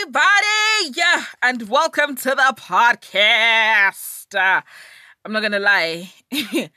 [0.00, 4.34] everybody, yeah, and welcome to the podcast.
[4.34, 4.62] Uh,
[5.24, 6.10] I'm not gonna lie,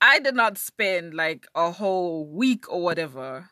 [0.00, 3.50] I did not spend like a whole week or whatever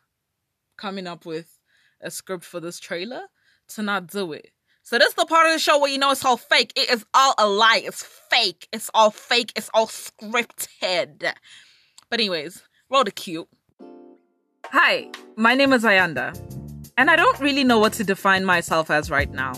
[0.77, 1.61] coming up with
[2.00, 3.22] a script for this trailer
[3.69, 4.50] to not do it.
[4.82, 6.73] So this is the part of the show where you know it's all fake.
[6.75, 7.82] It is all a lie.
[7.84, 8.66] It's fake.
[8.73, 9.52] It's all fake.
[9.54, 11.32] It's all scripted.
[12.11, 13.46] But anyways, roll the cue.
[14.66, 16.34] Hi, my name is Ayanda,
[16.96, 19.52] and I don't really know what to define myself as right now.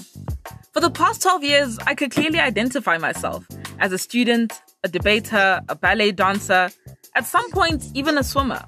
[0.72, 3.46] For the past 12 years, I could clearly identify myself
[3.78, 4.52] as a student,
[4.84, 6.70] a debater, a ballet dancer,
[7.14, 8.64] at some point, even a swimmer.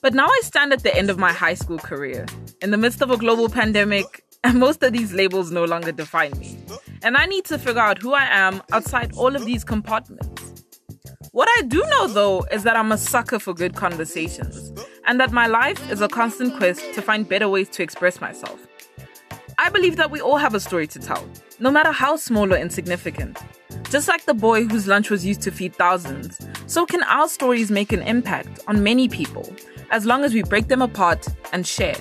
[0.00, 2.26] But now I stand at the end of my high school career,
[2.60, 6.32] in the midst of a global pandemic, and most of these labels no longer define
[6.38, 6.58] me.
[7.02, 10.28] And I need to figure out who I am outside all of these compartments.
[11.30, 14.71] What I do know, though, is that I'm a sucker for good conversations,
[15.06, 18.66] and that my life is a constant quest to find better ways to express myself.
[19.58, 21.24] I believe that we all have a story to tell,
[21.60, 23.38] no matter how small or insignificant.
[23.90, 27.70] Just like the boy whose lunch was used to feed thousands, so can our stories
[27.70, 29.54] make an impact on many people,
[29.90, 31.96] as long as we break them apart and share.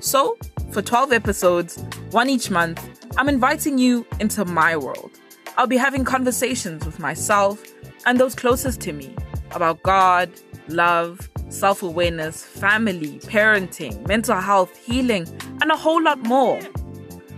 [0.00, 0.36] So,
[0.72, 5.10] for 12 episodes, one each month, I'm inviting you into my world.
[5.56, 7.62] I'll be having conversations with myself
[8.06, 9.14] and those closest to me
[9.52, 10.30] about God,
[10.68, 15.26] love, self awareness, family, parenting, mental health, healing,
[15.60, 16.60] and a whole lot more.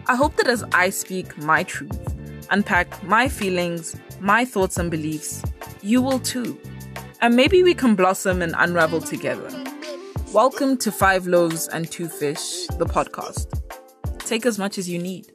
[0.06, 1.98] I hope that as I speak my truth,
[2.50, 5.42] unpack my feelings, my thoughts and beliefs,
[5.80, 6.60] you will too.
[7.20, 9.48] And maybe we can blossom and unravel together.
[10.32, 13.48] Welcome to Five Loaves and Two Fish, the podcast.
[14.18, 15.32] Take as much as you need.